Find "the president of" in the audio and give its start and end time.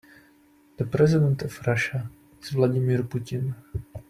0.77-1.61